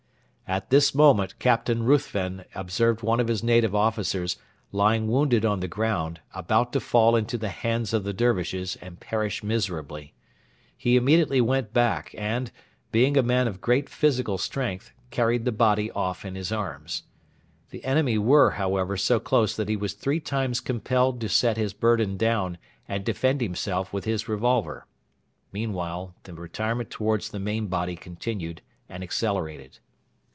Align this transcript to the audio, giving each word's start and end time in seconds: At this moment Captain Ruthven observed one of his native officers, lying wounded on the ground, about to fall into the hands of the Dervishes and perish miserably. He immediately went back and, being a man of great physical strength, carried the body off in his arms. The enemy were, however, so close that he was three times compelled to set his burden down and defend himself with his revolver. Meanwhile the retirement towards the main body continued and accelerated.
At 0.47 0.69
this 0.69 0.93
moment 0.93 1.39
Captain 1.39 1.81
Ruthven 1.83 2.43
observed 2.53 3.03
one 3.03 3.21
of 3.21 3.29
his 3.29 3.41
native 3.41 3.73
officers, 3.73 4.35
lying 4.73 5.07
wounded 5.07 5.45
on 5.45 5.61
the 5.61 5.67
ground, 5.69 6.19
about 6.33 6.73
to 6.73 6.81
fall 6.81 7.15
into 7.15 7.37
the 7.37 7.47
hands 7.47 7.93
of 7.93 8.03
the 8.03 8.11
Dervishes 8.11 8.75
and 8.81 8.99
perish 8.99 9.43
miserably. 9.45 10.13
He 10.75 10.97
immediately 10.97 11.39
went 11.39 11.71
back 11.71 12.13
and, 12.17 12.51
being 12.91 13.15
a 13.15 13.23
man 13.23 13.47
of 13.47 13.61
great 13.61 13.87
physical 13.87 14.37
strength, 14.37 14.91
carried 15.09 15.45
the 15.45 15.53
body 15.53 15.89
off 15.91 16.25
in 16.25 16.35
his 16.35 16.51
arms. 16.51 17.03
The 17.69 17.85
enemy 17.85 18.17
were, 18.17 18.51
however, 18.51 18.97
so 18.97 19.21
close 19.21 19.55
that 19.55 19.69
he 19.69 19.77
was 19.77 19.93
three 19.93 20.19
times 20.19 20.59
compelled 20.59 21.21
to 21.21 21.29
set 21.29 21.55
his 21.55 21.71
burden 21.71 22.17
down 22.17 22.57
and 22.89 23.05
defend 23.05 23.39
himself 23.39 23.93
with 23.93 24.03
his 24.03 24.27
revolver. 24.27 24.85
Meanwhile 25.53 26.13
the 26.23 26.33
retirement 26.33 26.89
towards 26.89 27.29
the 27.29 27.39
main 27.39 27.67
body 27.67 27.95
continued 27.95 28.61
and 28.89 29.01
accelerated. 29.01 29.79